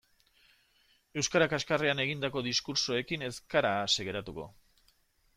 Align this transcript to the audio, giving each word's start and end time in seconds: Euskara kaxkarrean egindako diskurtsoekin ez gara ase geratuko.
Euskara 1.21 1.47
kaxkarrean 1.51 2.01
egindako 2.05 2.43
diskurtsoekin 2.47 3.25
ez 3.27 3.33
gara 3.55 3.75
ase 3.83 4.07
geratuko. 4.09 4.47